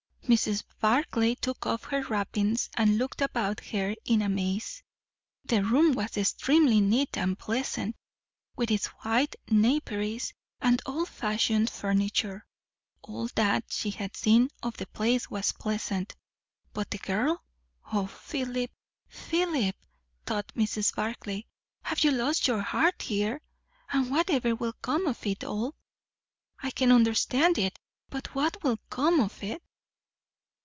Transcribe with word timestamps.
Mrs. 0.29 0.63
Barclay 0.79 1.35
took 1.35 1.65
off 1.65 1.83
her 1.85 2.03
wrappings 2.03 2.69
and 2.77 2.97
looked 2.97 3.21
about 3.21 3.59
her 3.65 3.95
in 4.05 4.21
a 4.21 4.29
maze. 4.29 4.81
The 5.43 5.61
room 5.61 5.91
was 5.93 6.15
extremely 6.15 6.79
neat 6.79 7.17
and 7.17 7.37
pleasant, 7.37 7.97
with 8.55 8.71
its 8.71 8.85
white 9.03 9.35
naperies 9.49 10.31
and 10.61 10.81
old 10.85 11.09
fashioned 11.09 11.69
furniture. 11.69 12.45
All 13.01 13.27
that 13.35 13.65
she 13.73 13.89
had 13.89 14.15
seen 14.15 14.49
of 14.63 14.77
the 14.77 14.87
place 14.87 15.29
was 15.29 15.51
pleasant. 15.51 16.15
But 16.71 16.91
the 16.91 16.99
girl! 16.99 17.43
O 17.91 18.07
Philip, 18.07 18.71
Philip! 19.09 19.75
thought 20.25 20.53
Mrs. 20.55 20.95
Barclay, 20.95 21.43
have 21.81 22.05
you 22.05 22.11
lost 22.11 22.47
your 22.47 22.61
heart 22.61 23.01
here! 23.01 23.41
and 23.89 24.09
what 24.09 24.29
ever 24.29 24.55
will 24.55 24.73
come 24.81 25.07
of 25.07 25.25
it 25.27 25.43
all? 25.43 25.75
I 26.63 26.71
can 26.71 26.93
understand 26.93 27.57
it; 27.57 27.77
but 28.07 28.33
what 28.33 28.63
will 28.63 28.77
come 28.89 29.19
of 29.19 29.43
it! 29.43 29.61